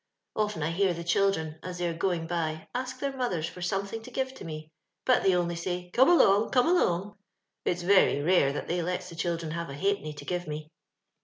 "Often 0.35 0.63
I 0.63 0.71
hear 0.71 0.95
the 0.95 1.03
children, 1.03 1.59
as 1.61 1.79
tLey 1.79 1.91
are 1.91 1.95
going 1.95 2.25
by, 2.25 2.67
ask 2.73 2.97
their 2.99 3.15
mothers 3.15 3.45
for 3.47 3.61
something 3.61 4.01
to 4.01 4.09
give 4.09 4.33
to 4.33 4.43
me; 4.43 4.71
but 5.05 5.21
they 5.21 5.35
only 5.35 5.55
say, 5.55 5.91
*Come 5.93 6.09
along— 6.09 6.49
oome 6.55 6.67
along!' 6.71 7.19
It's 7.65 7.83
very 7.83 8.19
rare 8.19 8.51
that 8.51 8.67
they 8.67 8.81
lets 8.81 9.09
the 9.09 9.15
children 9.15 9.51
have 9.51 9.69
a 9.69 9.75
ha'penny 9.75 10.13
to 10.13 10.25
give 10.25 10.47
me. 10.47 10.71